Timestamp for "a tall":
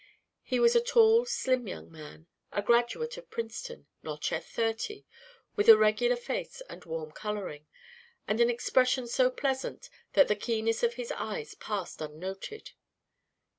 0.75-1.25